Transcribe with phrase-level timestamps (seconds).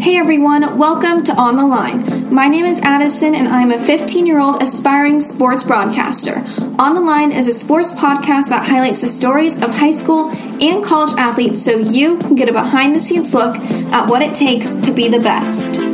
[0.00, 2.32] Hey everyone, welcome to On the Line.
[2.32, 6.42] My name is Addison and I'm a 15 year old aspiring sports broadcaster.
[6.78, 10.82] On the Line is a sports podcast that highlights the stories of high school and
[10.82, 14.78] college athletes so you can get a behind the scenes look at what it takes
[14.78, 15.89] to be the best.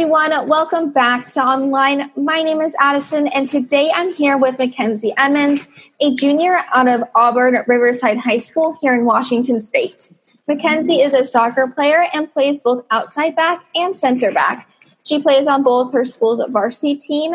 [0.00, 2.10] Everyone, welcome back to Online.
[2.16, 7.02] My name is Addison, and today I'm here with McKenzie Emmons, a junior out of
[7.14, 10.10] Auburn Riverside High School here in Washington State.
[10.48, 14.70] McKenzie is a soccer player and plays both outside back and center back.
[15.04, 17.34] She plays on both her school's varsity team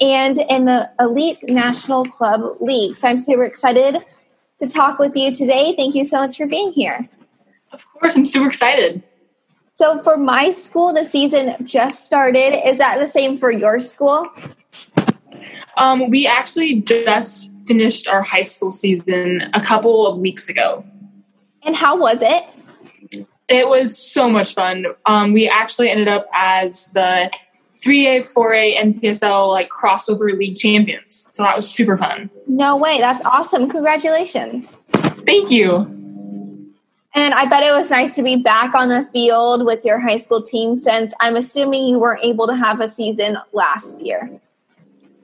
[0.00, 2.94] and in the Elite National Club League.
[2.94, 4.04] So I'm super excited
[4.60, 5.74] to talk with you today.
[5.74, 7.08] Thank you so much for being here.
[7.72, 9.02] Of course, I'm super excited.
[9.76, 12.66] So for my school, the season just started.
[12.68, 14.28] Is that the same for your school?
[15.76, 20.84] Um, we actually just finished our high school season a couple of weeks ago.
[21.64, 22.44] And how was it?
[23.48, 24.86] It was so much fun.
[25.06, 27.30] Um, we actually ended up as the
[27.84, 31.26] 3A, 4A, NPSL like crossover league champions.
[31.32, 32.30] So that was super fun.
[32.46, 33.00] No way.
[33.00, 33.68] That's awesome.
[33.68, 34.78] Congratulations.
[35.26, 35.93] Thank you.
[37.14, 40.16] And I bet it was nice to be back on the field with your high
[40.16, 44.40] school team since I'm assuming you weren't able to have a season last year.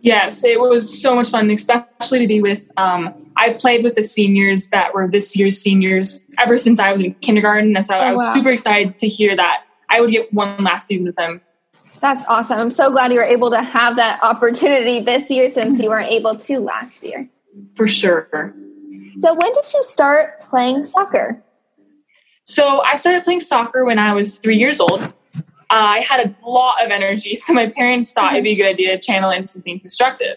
[0.02, 2.70] Yes, it was so much fun, especially to be with.
[2.76, 7.02] Um, I played with the seniors that were this year's seniors ever since I was
[7.02, 8.32] in kindergarten, and so oh, I was wow.
[8.32, 11.42] super excited to hear that I would get one last season with them.
[12.00, 12.58] That's awesome.
[12.58, 16.10] I'm so glad you were able to have that opportunity this year since you weren't
[16.10, 17.28] able to last year.
[17.74, 18.54] For sure.
[19.18, 21.42] So, when did you start playing soccer?
[22.50, 25.00] So I started playing soccer when I was three years old.
[25.02, 25.12] Uh,
[25.70, 28.96] I had a lot of energy, so my parents thought it'd be a good idea
[28.96, 30.36] to channel into something constructive.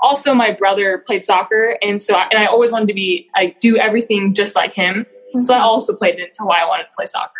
[0.00, 3.60] Also, my brother played soccer, and so I, and I always wanted to be like
[3.60, 5.06] do everything just like him.
[5.38, 5.66] So I mm-hmm.
[5.66, 7.30] also played into why I wanted to play soccer.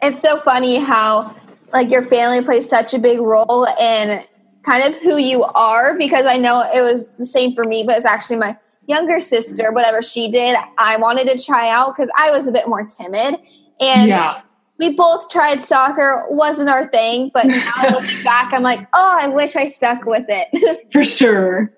[0.00, 1.36] It's so funny how
[1.74, 4.24] like your family plays such a big role in
[4.62, 7.98] kind of who you are because I know it was the same for me, but
[7.98, 8.56] it's actually my
[8.88, 12.66] younger sister, whatever she did, I wanted to try out because I was a bit
[12.66, 13.38] more timid.
[13.80, 14.40] And yeah.
[14.78, 17.30] we both tried soccer, wasn't our thing.
[17.32, 20.88] But now looking back, I'm like, oh, I wish I stuck with it.
[20.92, 21.72] For sure.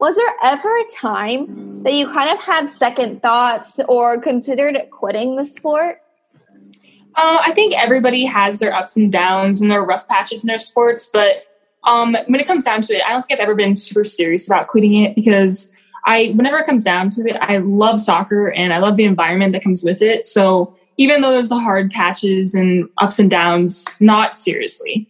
[0.00, 5.36] Was there ever a time that you kind of had second thoughts or considered quitting
[5.36, 5.98] the sport?
[7.14, 10.58] Uh, I think everybody has their ups and downs and their rough patches in their
[10.58, 11.44] sports, but
[11.84, 14.48] um, when it comes down to it, I don't think I've ever been super serious
[14.48, 18.72] about quitting it because I, whenever it comes down to it, I love soccer and
[18.72, 20.26] I love the environment that comes with it.
[20.26, 25.08] So even though there's the hard patches and ups and downs, not seriously.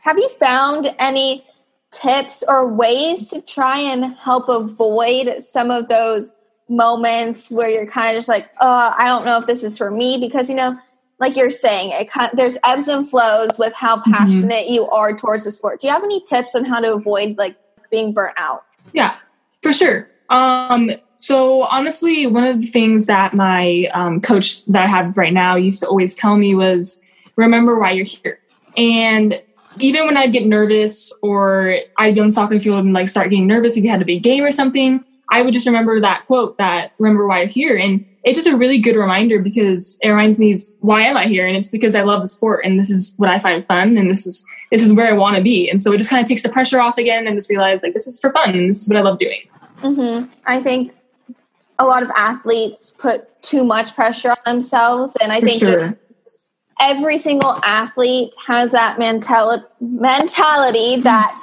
[0.00, 1.46] Have you found any
[1.92, 6.34] tips or ways to try and help avoid some of those
[6.68, 9.90] moments where you're kind of just like, oh, I don't know if this is for
[9.90, 10.18] me?
[10.18, 10.76] Because, you know,
[11.18, 14.12] like you're saying, it kind of, there's ebbs and flows with how mm-hmm.
[14.12, 14.72] passionate mm-hmm.
[14.72, 15.80] you are towards the sport.
[15.80, 17.56] Do you have any tips on how to avoid like
[17.90, 18.64] being burnt out?
[18.92, 19.14] Yeah,
[19.62, 20.08] for sure.
[20.28, 25.32] Um, so honestly, one of the things that my um, coach that I have right
[25.32, 27.02] now used to always tell me was,
[27.36, 28.40] remember why you're here.
[28.76, 29.40] And
[29.78, 33.46] even when I'd get nervous or I'd be on soccer field and like start getting
[33.46, 36.58] nervous if you had a big game or something, I would just remember that quote
[36.58, 37.76] that remember why you're here.
[37.76, 41.26] And it's just a really good reminder because it reminds me of why am I
[41.26, 41.46] here?
[41.46, 44.10] And it's because I love the sport and this is what I find fun and
[44.10, 45.68] this is this is where I want to be.
[45.68, 47.92] And so it just kind of takes the pressure off again and just realize like
[47.92, 49.42] this is for fun and this is what I love doing.
[49.82, 50.30] Mm-hmm.
[50.46, 50.92] I think
[51.78, 55.98] a lot of athletes put too much pressure on themselves, and I For think sure.
[56.80, 61.38] every single athlete has that mentality mentality that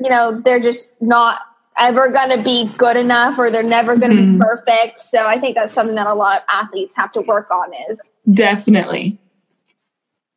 [0.00, 1.40] you know they're just not
[1.78, 4.38] ever going to be good enough or they're never going to mm-hmm.
[4.38, 4.98] be perfect.
[4.98, 8.10] So I think that's something that a lot of athletes have to work on is
[8.32, 9.18] definitely.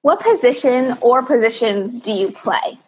[0.02, 2.80] What position or positions do you play?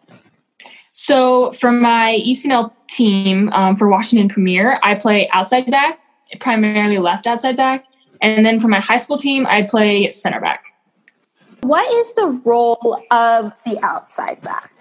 [0.91, 6.01] So for my ECNL team um, for Washington Premier, I play outside back,
[6.39, 7.85] primarily left outside back.
[8.21, 10.65] And then for my high school team, I play center back.
[11.61, 14.71] What is the role of the outside back?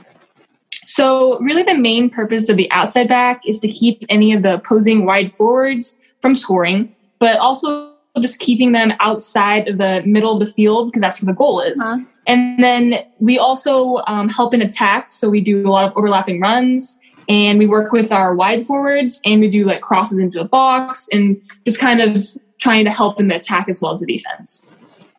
[0.98, 4.54] So, really, the main purpose of the outside back is to keep any of the
[4.54, 10.40] opposing wide forwards from scoring, but also just keeping them outside of the middle of
[10.40, 11.80] the field because that's where the goal is.
[11.80, 12.00] Uh-huh.
[12.26, 15.12] And then we also um, help in attack.
[15.12, 16.98] So, we do a lot of overlapping runs
[17.28, 21.06] and we work with our wide forwards and we do like crosses into the box
[21.12, 22.24] and just kind of
[22.58, 24.68] trying to help in the attack as well as the defense.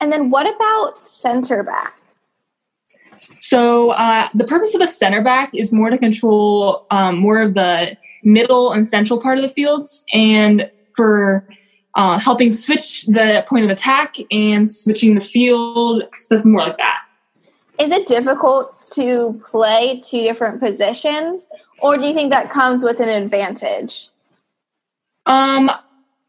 [0.01, 1.98] And then what about center back?
[3.39, 7.53] So uh, the purpose of a center back is more to control um, more of
[7.53, 11.47] the middle and central part of the fields, and for
[11.95, 16.99] uh, helping switch the point of attack and switching the field, stuff more like that.
[17.79, 21.49] Is it difficult to play two different positions,
[21.79, 24.09] or do you think that comes with an advantage?
[25.25, 25.71] Um,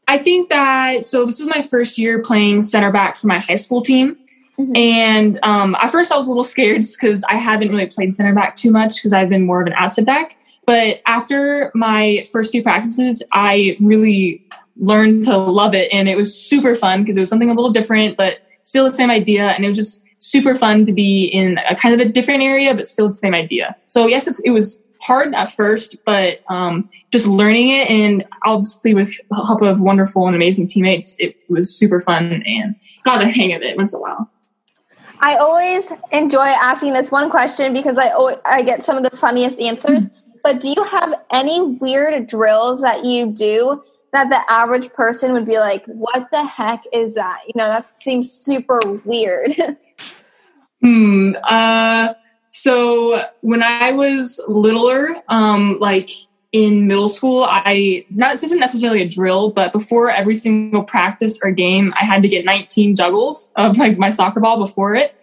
[0.07, 1.27] I think that so.
[1.27, 4.17] This was my first year playing center back for my high school team,
[4.61, 4.77] mm-hmm.
[4.77, 8.35] and um, at first I was a little scared because I haven't really played center
[8.35, 10.37] back too much because I've been more of an outside back.
[10.67, 14.47] But after my first few practices, I really
[14.77, 17.73] learned to love it, and it was super fun because it was something a little
[17.73, 21.59] different, but still the same idea, and it was just super fun to be in
[21.69, 23.75] a kind of a different area, but still the same idea.
[23.87, 29.15] So yes, it was hard at first, but um, just learning it and obviously with
[29.33, 33.63] help of wonderful and amazing teammates, it was super fun and got the hang of
[33.63, 34.30] it once in a while.
[35.20, 38.11] I always enjoy asking this one question because I
[38.44, 40.08] I get some of the funniest answers.
[40.43, 43.82] But do you have any weird drills that you do
[44.12, 47.84] that the average person would be like, "What the heck is that?" You know, that
[47.84, 49.55] seems super weird.
[50.81, 51.32] hmm.
[51.44, 52.14] Uh
[52.50, 56.11] so when I was littler, um, like
[56.52, 61.38] in middle school, I not this isn't necessarily a drill, but before every single practice
[61.44, 65.14] or game, I had to get 19 juggles of like my soccer ball before it.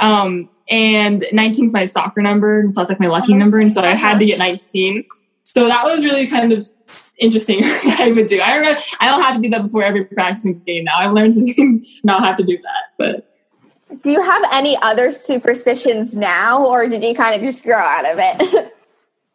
[0.00, 3.72] Um, and 19 is my soccer number, and so that's like my lucky number, and
[3.72, 5.04] so I had to get 19.
[5.44, 6.66] So that was really kind of
[7.18, 7.60] interesting.
[7.64, 8.40] I would do.
[8.40, 8.80] I don't.
[9.00, 10.96] I don't have to do that before every practicing game now.
[10.98, 13.34] I've learned to not have to do that, but
[14.02, 18.04] do you have any other superstitions now, or did you kind of just grow out
[18.04, 18.74] of it?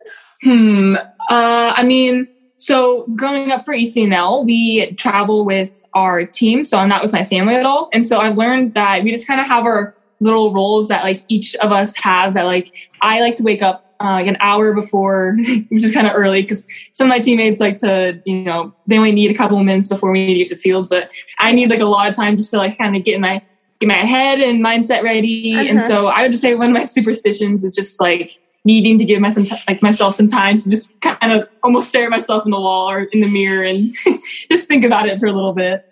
[0.44, 0.95] hmm.
[1.30, 2.28] Uh, I mean,
[2.58, 7.24] so growing up for ECNL, we travel with our team, so I'm not with my
[7.24, 7.90] family at all.
[7.94, 11.22] And so I've learned that we just kind of have our little roles that like
[11.30, 14.74] each of us have that like I like to wake up uh, like an hour
[14.74, 15.38] before,
[15.70, 18.98] which is kind of early because some of my teammates like to, you know, they
[18.98, 21.10] only need a couple of minutes before we need to get to field, but
[21.40, 23.42] I need like a lot of time just to like kind of get in my
[23.80, 25.54] get my head and mindset ready.
[25.54, 25.66] Uh-huh.
[25.70, 29.06] And so I would just say one of my superstitions is just like needing to
[29.06, 32.09] give my some t- like myself some time to just kind of almost stare at
[32.09, 33.77] myself in the wall or in the mirror and
[34.51, 35.85] just think about it for a little bit.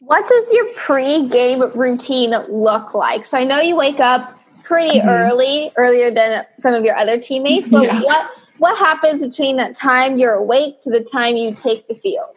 [0.00, 3.26] What does your pre-game routine look like?
[3.26, 5.08] So I know you wake up pretty mm-hmm.
[5.08, 8.00] early, earlier than some of your other teammates, but yeah.
[8.00, 12.34] what what happens between that time you're awake to the time you take the field?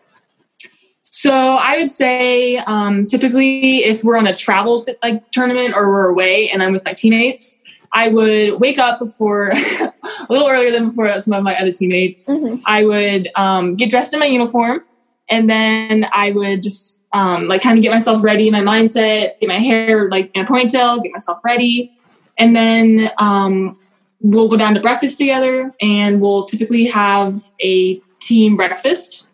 [1.04, 6.08] So I would say um, typically if we're on a travel like tournament or we're
[6.08, 7.61] away and I'm with my teammates,
[7.94, 12.26] I would wake up before a little earlier than before some of my other teammates.
[12.26, 12.62] Mm-hmm.
[12.66, 14.82] I would um, get dressed in my uniform
[15.30, 19.48] and then I would just um, like kind of get myself ready, my mindset, get
[19.48, 21.92] my hair like in a ponytail, get myself ready,
[22.38, 23.78] and then um,
[24.22, 29.32] we'll go down to breakfast together and we'll typically have a team breakfast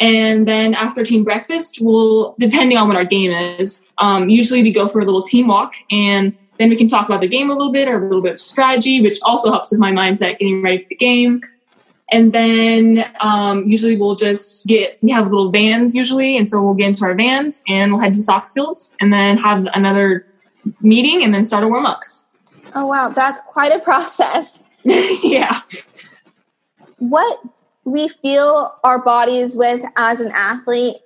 [0.00, 4.72] and then after team breakfast, we'll, depending on what our game is, um, usually we
[4.72, 7.54] go for a little team walk and then we can talk about the game a
[7.54, 10.62] little bit or a little bit of strategy, which also helps with my mindset getting
[10.62, 11.40] ready for the game.
[12.10, 16.36] And then um, usually we'll just get, we have little vans usually.
[16.36, 19.12] And so we'll get into our vans and we'll head to the soccer fields and
[19.12, 20.26] then have another
[20.80, 22.30] meeting and then start our warm ups.
[22.74, 23.08] Oh, wow.
[23.08, 24.62] That's quite a process.
[24.84, 25.60] yeah.
[26.98, 27.40] What
[27.84, 30.96] we feel our bodies with as an athlete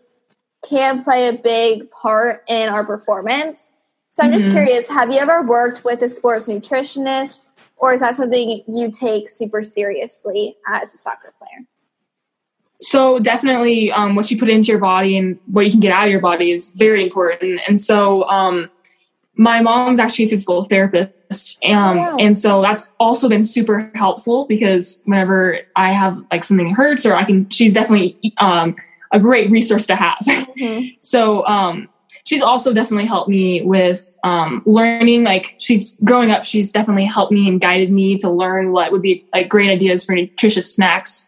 [0.68, 3.72] can play a big part in our performance.
[4.18, 4.40] So I'm mm-hmm.
[4.40, 7.46] just curious, have you ever worked with a sports nutritionist
[7.76, 11.64] or is that something you take super seriously as a soccer player?
[12.80, 16.06] So definitely um, what you put into your body and what you can get out
[16.06, 17.60] of your body is very important.
[17.68, 18.68] And so um,
[19.36, 21.14] my mom's actually a physical therapist
[21.64, 26.74] um, oh, and so that's also been super helpful because whenever I have like something
[26.74, 28.74] hurts or I can, she's definitely um,
[29.12, 30.18] a great resource to have.
[30.26, 30.96] Mm-hmm.
[31.00, 31.88] so um,
[32.28, 35.24] she's also definitely helped me with um, learning.
[35.24, 39.00] Like she's growing up, she's definitely helped me and guided me to learn what would
[39.00, 41.26] be like great ideas for nutritious snacks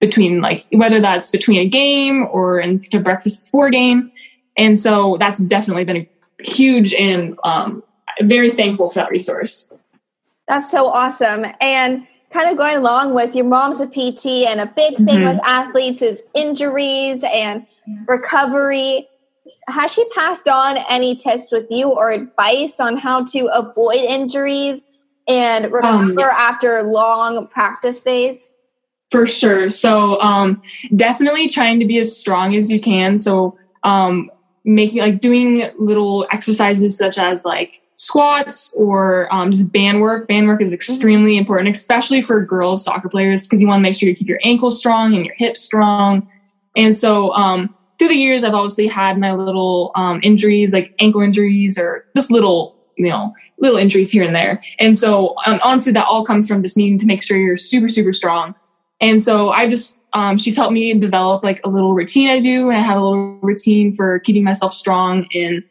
[0.00, 4.12] between like whether that's between a game or into breakfast before game.
[4.56, 6.08] And so that's definitely been a
[6.44, 7.82] huge and um,
[8.22, 9.74] very thankful for that resource.
[10.46, 11.44] That's so awesome.
[11.60, 15.26] And kind of going along with your mom's a PT, and a big thing mm-hmm.
[15.26, 17.66] with athletes is injuries and
[18.06, 19.08] recovery.
[19.68, 24.84] Has she passed on any tips with you or advice on how to avoid injuries
[25.26, 28.54] and recover um, after long practice days?
[29.10, 29.70] For sure.
[29.70, 30.62] So, um,
[30.94, 33.18] definitely trying to be as strong as you can.
[33.18, 34.30] So, um,
[34.64, 40.28] making like doing little exercises such as like squats or um, just band work.
[40.28, 41.40] Band work is extremely mm-hmm.
[41.40, 44.40] important, especially for girls soccer players, because you want to make sure you keep your
[44.44, 46.28] ankles strong and your hips strong.
[46.76, 51.22] And so um, through the years, I've obviously had my little um, injuries, like ankle
[51.22, 54.60] injuries or just little, you know, little injuries here and there.
[54.78, 57.88] And so um, honestly, that all comes from just needing to make sure you're super,
[57.88, 58.54] super strong.
[59.00, 62.70] And so I just, um, she's helped me develop like a little routine I do.
[62.70, 65.62] And I have a little routine for keeping myself strong and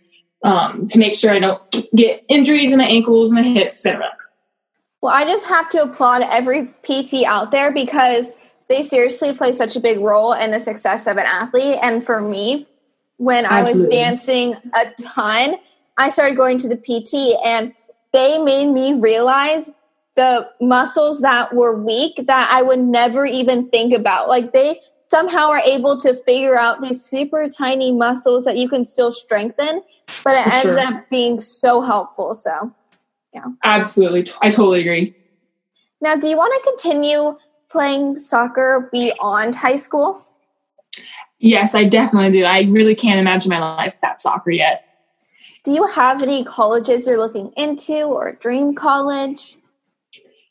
[0.44, 1.62] um, to make sure I don't
[1.96, 4.06] get injuries in my ankles, and my hips, etc.
[5.02, 8.34] Well, I just have to applaud every PT out there because
[8.68, 11.78] they seriously play such a big role in the success of an athlete.
[11.82, 12.68] And for me,
[13.18, 13.82] when Absolutely.
[13.82, 15.56] I was dancing a ton,
[15.98, 17.74] I started going to the PT and
[18.12, 19.70] they made me realize
[20.16, 24.30] the muscles that were weak that I would never even think about.
[24.30, 24.80] Like they
[25.10, 29.82] somehow are able to figure out these super tiny muscles that you can still strengthen,
[30.24, 30.80] but it For ends sure.
[30.80, 32.34] up being so helpful.
[32.36, 32.74] So,
[33.34, 33.46] yeah.
[33.64, 34.26] Absolutely.
[34.42, 35.16] I totally agree.
[36.02, 37.38] Now, do you want to continue
[37.76, 40.26] playing soccer beyond high school?
[41.40, 42.46] Yes, I definitely do.
[42.46, 44.86] I really can't imagine my life without soccer yet.
[45.66, 49.58] Do you have any colleges you're looking into or dream college?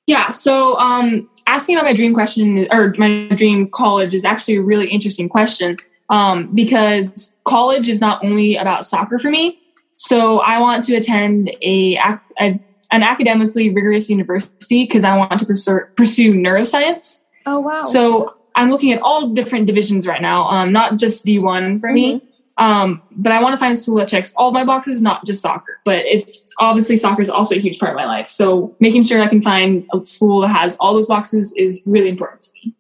[0.07, 4.63] Yeah, so um, asking about my dream question or my dream college is actually a
[4.63, 5.79] really interesting question
[6.11, 9.59] um, because college is not only about soccer for me.
[9.97, 11.97] So I want to attend a,
[12.39, 12.61] a
[12.95, 17.25] an academically rigorous university because I want to pursue, pursue neuroscience.
[17.45, 17.83] Oh wow!
[17.83, 21.95] So I'm looking at all different divisions right now, um, not just D1 for mm-hmm.
[21.95, 22.23] me.
[22.57, 25.43] Um, but I want to find a school that checks all my boxes, not just
[25.43, 25.81] soccer.
[25.85, 28.29] But it's obviously soccer is also a huge part of my life.
[28.29, 32.09] So making sure I can find a school that has all those boxes is really
[32.09, 32.75] important to me.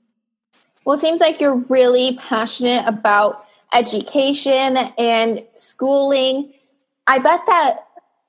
[0.84, 6.52] Well, it seems like you're really passionate about education and schooling.
[7.08, 7.83] I bet that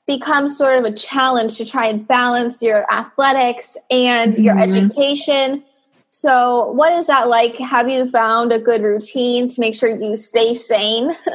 [0.07, 4.43] becomes sort of a challenge to try and balance your athletics and mm-hmm.
[4.43, 5.63] your education.
[6.12, 7.57] So, what is that like?
[7.57, 11.15] Have you found a good routine to make sure you stay sane?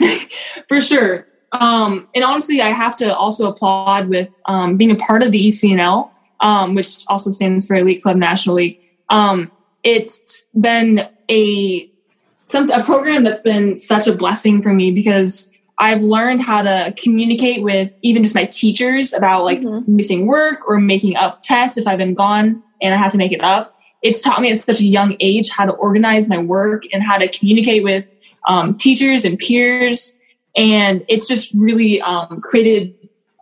[0.68, 1.26] For sure.
[1.52, 5.48] Um, and honestly, I have to also applaud with um, being a part of the
[5.48, 6.10] ECNL,
[6.40, 8.80] um, which also stands for Elite Club National League.
[9.08, 9.50] Um,
[9.82, 11.90] it's been a
[12.40, 16.92] some a program that's been such a blessing for me because I've learned how to
[16.96, 19.96] communicate with even just my teachers about like mm-hmm.
[19.96, 23.32] missing work or making up tests if I've been gone and I have to make
[23.32, 23.74] it up.
[24.02, 27.18] It's taught me at such a young age how to organize my work and how
[27.18, 28.04] to communicate with
[28.48, 30.20] um, teachers and peers.
[30.56, 32.94] And it's just really um, created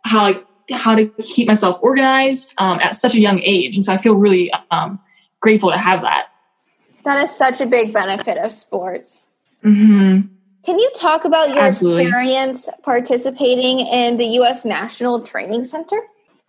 [0.04, 3.76] how how to keep myself organized um, at such a young age.
[3.76, 4.98] And so I feel really um,
[5.40, 6.26] grateful to have that.
[7.04, 9.28] That is such a big benefit of sports.
[9.64, 10.34] Mm-hmm.
[10.66, 12.02] Can you talk about your Absolutely.
[12.02, 14.64] experience participating in the U.S.
[14.64, 15.96] National Training Center?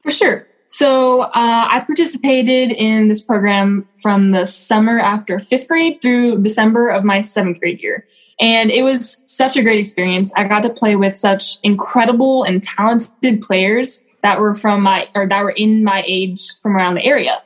[0.01, 0.47] For sure.
[0.65, 6.89] So uh, I participated in this program from the summer after fifth grade through December
[6.89, 8.07] of my seventh grade year.
[8.39, 10.33] And it was such a great experience.
[10.35, 15.27] I got to play with such incredible and talented players that were from my or
[15.27, 17.39] that were in my age from around the area.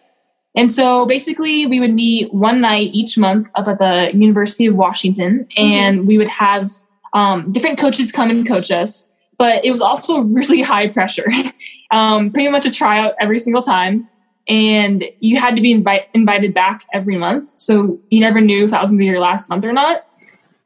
[0.55, 4.75] And so basically, we would meet one night each month up at the University of
[4.75, 5.61] Washington, mm-hmm.
[5.61, 6.07] and mm-hmm.
[6.07, 6.71] we would have
[7.13, 9.13] um, different coaches come and coach us.
[9.37, 11.27] But it was also really high pressure,
[11.91, 14.07] um, pretty much a tryout every single time.
[14.47, 17.53] And you had to be invite- invited back every month.
[17.57, 20.05] So you never knew if that was going to be your last month or not.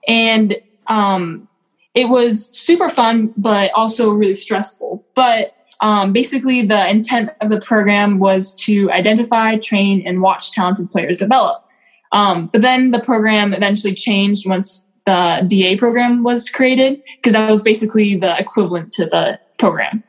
[0.07, 0.55] And
[0.87, 1.47] um,
[1.93, 5.05] it was super fun, but also really stressful.
[5.13, 10.89] But um, basically the intent of the program was to identify, train, and watch talented
[10.91, 11.63] players develop.
[12.12, 17.50] Um, but then the program eventually changed once the DA program was created because that
[17.50, 20.03] was basically the equivalent to the program.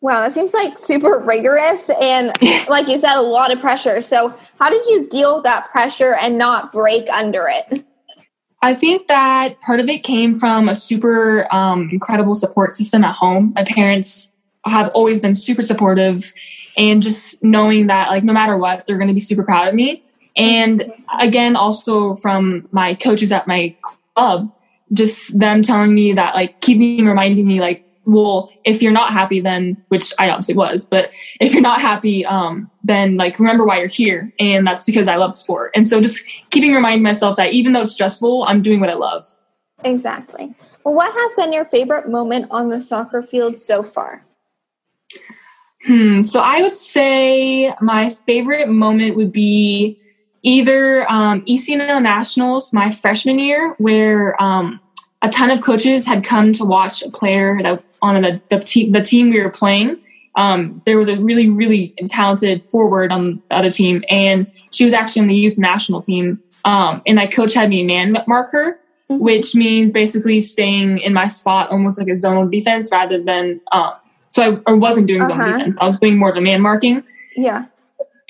[0.00, 2.32] Wow, that seems like super rigorous and,
[2.68, 4.00] like you said, a lot of pressure.
[4.00, 7.84] So, how did you deal with that pressure and not break under it?
[8.62, 13.14] I think that part of it came from a super um, incredible support system at
[13.14, 13.52] home.
[13.54, 14.34] My parents
[14.68, 16.32] have always been super supportive
[16.76, 19.74] and just knowing that like no matter what they're going to be super proud of
[19.74, 20.04] me.
[20.36, 20.84] And
[21.20, 23.76] again also from my coaches at my
[24.14, 24.52] club
[24.92, 29.40] just them telling me that like keeping reminding me like well if you're not happy
[29.40, 33.78] then which i obviously was but if you're not happy um then like remember why
[33.78, 35.70] you're here and that's because i love sport.
[35.74, 38.94] And so just keeping reminding myself that even though it's stressful i'm doing what i
[38.94, 39.26] love.
[39.84, 40.54] Exactly.
[40.84, 44.24] Well what has been your favorite moment on the soccer field so far
[45.84, 46.22] Hmm.
[46.22, 49.98] So I would say my favorite moment would be
[50.42, 54.80] either um, ECNL Nationals my freshman year, where um,
[55.22, 58.90] a ton of coaches had come to watch a player that, on the, the, te-
[58.90, 59.98] the team we were playing.
[60.36, 64.92] Um, there was a really, really talented forward on the other team, and she was
[64.92, 66.40] actually on the youth national team.
[66.64, 68.78] Um, and my coach had me man mark her,
[69.10, 69.18] mm-hmm.
[69.18, 73.60] which means basically staying in my spot almost like a zonal defense rather than.
[73.72, 73.92] Um,
[74.30, 75.30] so I, I, wasn't doing uh-huh.
[75.30, 75.76] zone defense.
[75.80, 77.02] I was doing more of a man marking.
[77.36, 77.66] Yeah.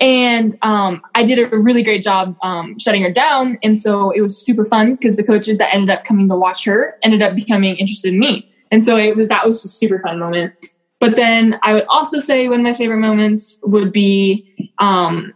[0.01, 3.59] And um, I did a really great job um, shutting her down.
[3.63, 6.65] And so it was super fun because the coaches that ended up coming to watch
[6.65, 8.49] her ended up becoming interested in me.
[8.71, 10.55] And so it was that was a super fun moment.
[11.01, 15.33] But then I would also say one of my favorite moments would be um,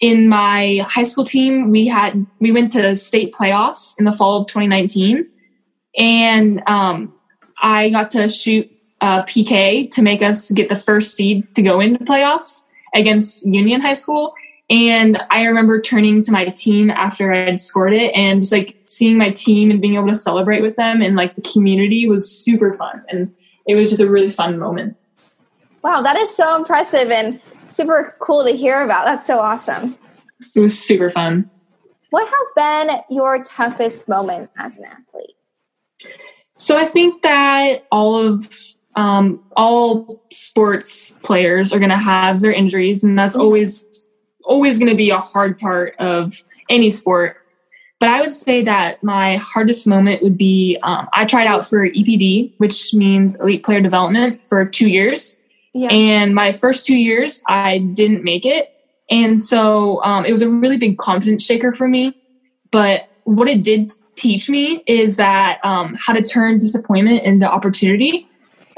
[0.00, 1.70] in my high school team.
[1.70, 5.26] We had we went to state playoffs in the fall of 2019,
[5.98, 7.12] and um,
[7.60, 11.62] I got to shoot Uh, a PK to make us get the first seed to
[11.62, 14.34] go into playoffs against Union High School.
[14.70, 18.76] And I remember turning to my team after I had scored it and just like
[18.86, 22.30] seeing my team and being able to celebrate with them and like the community was
[22.30, 23.04] super fun.
[23.08, 23.34] And
[23.66, 24.96] it was just a really fun moment.
[25.82, 27.40] Wow, that is so impressive and
[27.70, 29.04] super cool to hear about.
[29.04, 29.96] That's so awesome.
[30.54, 31.48] It was super fun.
[32.10, 35.36] What has been your toughest moment as an athlete?
[36.56, 38.52] So I think that all of
[38.98, 43.86] um, all sports players are going to have their injuries, and that's always
[44.42, 46.32] always going to be a hard part of
[46.68, 47.36] any sport.
[48.00, 51.88] But I would say that my hardest moment would be um, I tried out for
[51.88, 55.40] EPD, which means Elite Player Development, for two years.
[55.74, 55.90] Yeah.
[55.92, 58.74] And my first two years, I didn't make it.
[59.10, 62.16] And so um, it was a really big confidence shaker for me.
[62.72, 68.28] But what it did teach me is that um, how to turn disappointment into opportunity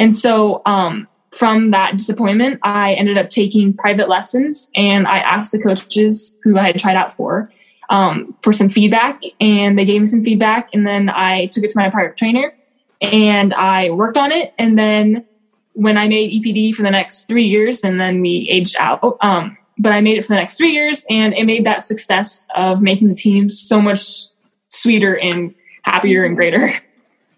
[0.01, 5.53] and so um, from that disappointment, I ended up taking private lessons and I asked
[5.53, 7.53] the coaches who I had tried out for
[7.91, 10.71] um, for some feedback and they gave me some feedback.
[10.73, 12.55] And then I took it to my private trainer
[13.03, 14.55] and I worked on it.
[14.59, 15.27] And then
[15.75, 19.59] when I made EPD for the next three years and then we aged out, um,
[19.77, 22.81] but I made it for the next three years and it made that success of
[22.81, 24.29] making the team so much
[24.69, 26.71] sweeter and happier and greater.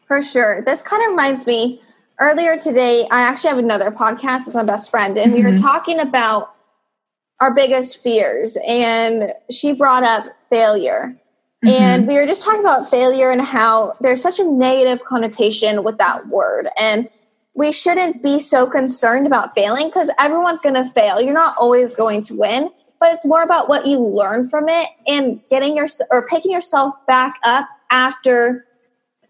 [0.07, 0.62] For sure.
[0.62, 1.83] This kind of reminds me
[2.20, 5.40] earlier today, I actually have another podcast with my best friend, and mm-hmm.
[5.40, 5.64] we were mm-hmm.
[5.64, 6.55] talking about
[7.40, 11.16] our biggest fears, and she brought up failure.
[11.64, 11.83] Mm-hmm.
[11.83, 15.98] And we were just talking about failure and how there's such a negative connotation with
[15.98, 16.68] that word.
[16.77, 17.09] And
[17.55, 21.20] we shouldn't be so concerned about failing because everyone's going to fail.
[21.20, 24.88] You're not always going to win, but it's more about what you learn from it
[25.07, 28.66] and getting your or picking yourself back up after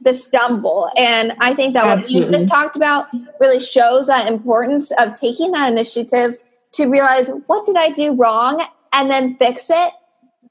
[0.03, 0.91] the stumble.
[0.97, 2.21] And I think that Absolutely.
[2.21, 3.07] what you just talked about
[3.41, 6.37] really shows that importance of taking that initiative
[6.73, 9.93] to realize what did I do wrong and then fix it.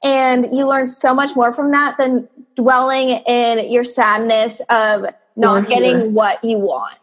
[0.03, 5.67] And you learn so much more from that than dwelling in your sadness of not
[5.67, 6.97] getting what you want.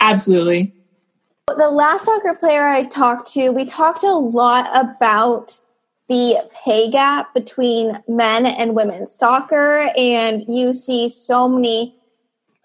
[0.00, 0.74] Absolutely.
[1.48, 5.58] The last soccer player I talked to, we talked a lot about
[6.10, 11.94] the pay gap between men and women soccer, and you see so many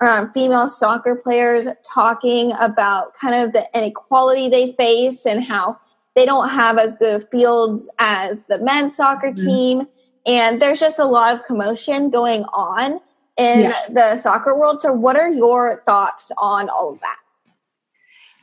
[0.02, 5.78] um, female soccer players talking about kind of the inequality they face and how
[6.16, 9.48] they don't have as good fields as the men's soccer mm-hmm.
[9.48, 9.88] team.
[10.26, 13.00] And there's just a lot of commotion going on
[13.38, 13.80] in yeah.
[13.90, 14.82] the soccer world.
[14.82, 17.18] So, what are your thoughts on all of that?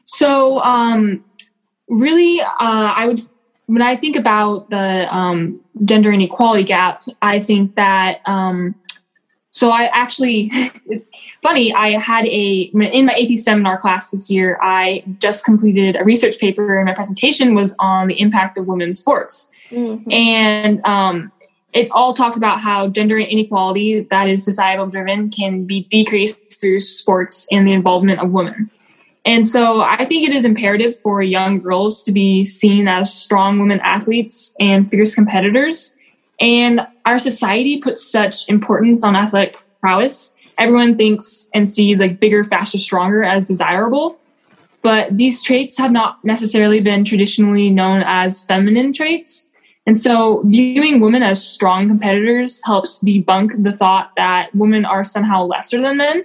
[0.05, 1.25] So, um,
[1.89, 3.21] really, uh, I would
[3.67, 8.75] when I think about the um, gender inequality gap, I think that um,
[9.51, 10.51] so I actually
[11.43, 14.59] funny I had a in my AP seminar class this year.
[14.63, 18.99] I just completed a research paper, and my presentation was on the impact of women's
[18.99, 20.11] sports, mm-hmm.
[20.11, 21.31] and um,
[21.73, 26.81] it all talked about how gender inequality that is societal driven can be decreased through
[26.81, 28.71] sports and the involvement of women.
[29.25, 33.59] And so I think it is imperative for young girls to be seen as strong
[33.59, 35.97] women athletes and fierce competitors.
[36.41, 40.37] And our society puts such importance on athletic prowess.
[40.59, 44.19] Everyone thinks and sees like bigger, faster, stronger as desirable.
[44.83, 49.55] But these traits have not necessarily been traditionally known as feminine traits.
[49.87, 55.45] And so viewing women as strong competitors helps debunk the thought that women are somehow
[55.45, 56.25] lesser than men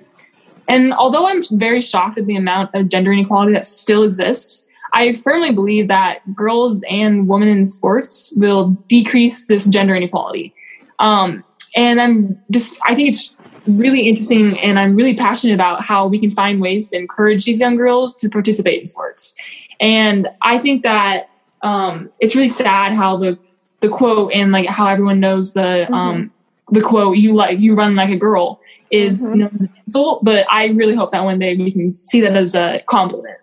[0.68, 5.14] and although I'm very shocked at the amount of gender inequality that still exists, I
[5.14, 10.54] firmly believe that girls and women in sports will decrease this gender inequality.
[11.00, 11.44] Um,
[11.76, 13.36] and I'm just, I think it's
[13.68, 17.60] really interesting and I'm really passionate about how we can find ways to encourage these
[17.60, 19.36] young girls to participate in sports.
[19.80, 21.30] And I think that
[21.62, 23.38] um, it's really sad how the,
[23.82, 25.94] the quote and like how everyone knows the, mm-hmm.
[25.94, 26.32] um,
[26.72, 28.60] the quote "you like you run like a girl"
[28.92, 29.40] is mm-hmm.
[29.40, 32.36] known as an insult, but I really hope that one day we can see that
[32.36, 33.38] as a compliment.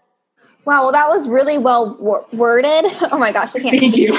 [0.64, 1.96] Wow, well, that was really well
[2.32, 2.86] worded.
[3.12, 3.78] Oh my gosh, I can't.
[3.78, 4.16] Thank you.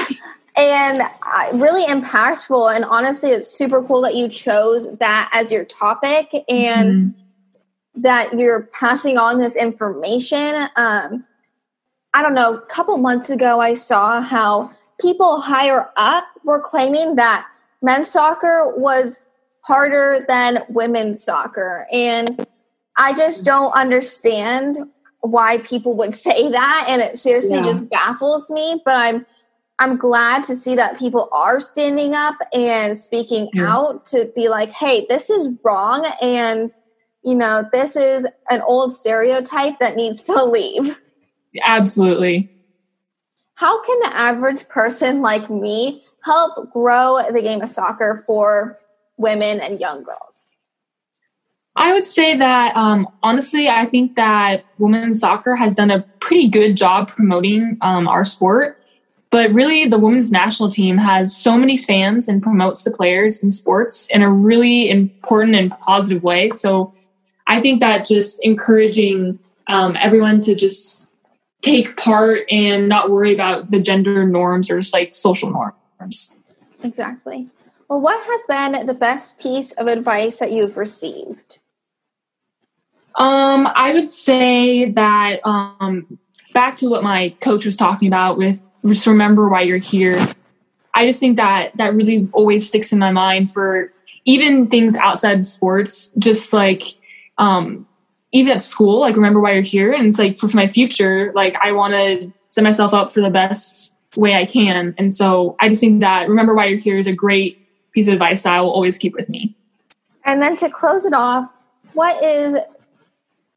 [0.57, 2.73] And uh, really impactful.
[2.73, 8.01] And honestly, it's super cool that you chose that as your topic and mm-hmm.
[8.01, 10.69] that you're passing on this information.
[10.77, 11.25] Um,
[12.13, 17.15] I don't know, a couple months ago, I saw how people higher up were claiming
[17.15, 17.45] that
[17.81, 19.25] men's soccer was
[19.61, 21.87] harder than women's soccer.
[21.91, 22.45] And
[22.97, 24.77] I just don't understand
[25.21, 27.63] why people would say that and it seriously yeah.
[27.63, 29.25] just baffles me but i'm
[29.79, 33.75] i'm glad to see that people are standing up and speaking yeah.
[33.75, 36.71] out to be like hey this is wrong and
[37.23, 40.95] you know this is an old stereotype that needs to leave
[41.63, 42.51] absolutely
[43.55, 48.79] how can the average person like me help grow the game of soccer for
[49.17, 50.55] women and young girls
[51.77, 56.47] I would say that um, honestly, I think that women's soccer has done a pretty
[56.47, 58.81] good job promoting um, our sport.
[59.29, 63.51] But really, the women's national team has so many fans and promotes the players in
[63.51, 66.49] sports in a really important and positive way.
[66.51, 66.93] So
[67.47, 71.13] I think that just encouraging um, everyone to just
[71.61, 75.75] take part and not worry about the gender norms or just like social norms.
[76.83, 77.49] Exactly.
[77.87, 81.59] Well, what has been the best piece of advice that you've received?
[83.15, 86.19] Um, I would say that um,
[86.53, 90.23] back to what my coach was talking about with just remember why you're here.
[90.93, 93.91] I just think that that really always sticks in my mind for
[94.25, 96.83] even things outside of sports, just like
[97.37, 97.87] um,
[98.31, 99.91] even at school, like remember why you're here.
[99.93, 103.21] And it's like for, for my future, like I want to set myself up for
[103.21, 104.95] the best way I can.
[104.97, 108.13] And so I just think that remember why you're here is a great piece of
[108.13, 109.55] advice that I will always keep with me.
[110.25, 111.49] And then to close it off,
[111.93, 112.57] what is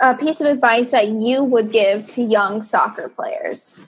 [0.00, 3.80] a piece of advice that you would give to young soccer players?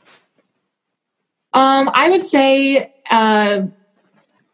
[1.52, 3.62] Um, I would say uh,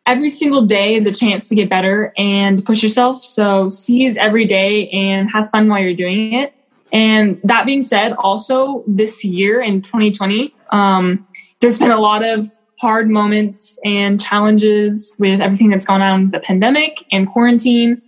[0.07, 3.19] every single day is a chance to get better and push yourself.
[3.23, 6.55] So seize every day and have fun while you're doing it.
[6.93, 11.27] And that being said, also this year in 2020, um,
[11.61, 12.47] there's been a lot of
[12.81, 18.03] hard moments and challenges with everything that's gone on with the pandemic and quarantine.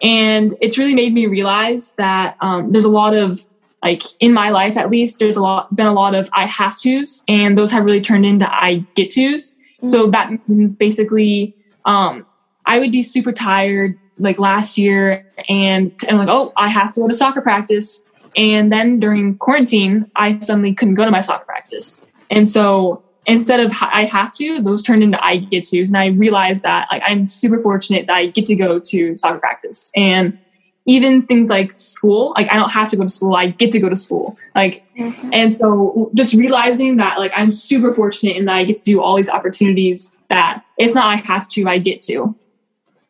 [0.00, 3.40] And it's really made me realize that um, there's a lot of
[3.82, 6.78] like in my life at least there's a lot been a lot of i have
[6.78, 9.86] to's and those have really turned into i get to's mm-hmm.
[9.86, 12.24] so that means basically um,
[12.66, 17.00] i would be super tired like last year and and like oh i have to
[17.00, 21.44] go to soccer practice and then during quarantine i suddenly couldn't go to my soccer
[21.44, 25.80] practice and so instead of I have to, those turned into I get to.
[25.80, 29.38] And I realized that like I'm super fortunate that I get to go to soccer
[29.38, 29.92] practice.
[29.94, 30.38] And
[30.84, 33.80] even things like school, like I don't have to go to school, I get to
[33.80, 34.36] go to school.
[34.54, 35.30] Like mm-hmm.
[35.32, 39.00] and so just realizing that like I'm super fortunate in that I get to do
[39.00, 42.34] all these opportunities that it's not I have to, I get to.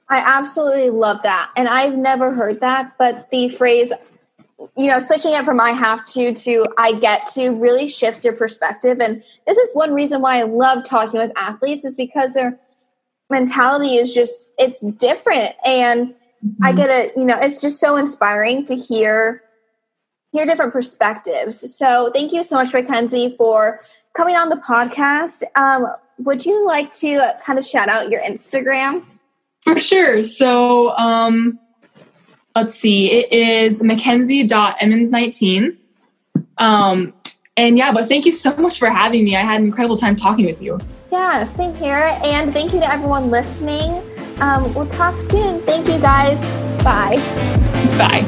[0.09, 1.51] I absolutely love that.
[1.57, 3.93] And I've never heard that, but the phrase
[4.77, 8.35] you know, switching it from I have to to I get to really shifts your
[8.35, 9.01] perspective.
[9.01, 12.59] And this is one reason why I love talking with athletes is because their
[13.31, 15.55] mentality is just it's different.
[15.65, 16.65] And mm-hmm.
[16.65, 19.43] I get it, you know, it's just so inspiring to hear
[20.33, 21.77] hear different perspectives.
[21.77, 23.81] So thank you so much, McKenzie, for
[24.15, 25.43] coming on the podcast.
[25.57, 25.87] Um,
[26.19, 29.05] would you like to kind of shout out your Instagram?
[29.65, 30.25] For sure.
[30.25, 31.59] So um
[32.55, 35.77] let's see, it is McKenzie.emmons19.
[36.59, 37.12] Um,
[37.57, 39.37] and yeah, but thank you so much for having me.
[39.37, 40.79] I had an incredible time talking with you.
[41.11, 42.19] Yeah, same here.
[42.25, 44.03] And thank you to everyone listening.
[44.41, 45.61] Um, we'll talk soon.
[45.62, 46.41] Thank you guys.
[46.83, 47.17] Bye.
[47.99, 48.23] Bye.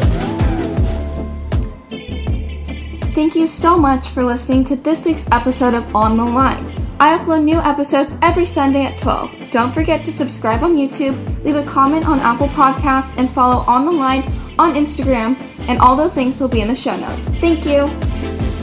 [3.15, 6.74] Thank you so much for listening to this week's episode of On the Line.
[7.01, 9.51] I upload new episodes every Sunday at 12.
[9.51, 13.85] Don't forget to subscribe on YouTube, leave a comment on Apple Podcasts, and follow On
[13.85, 14.23] the Line
[14.59, 17.29] on Instagram, and all those links will be in the show notes.
[17.29, 18.54] Thank you.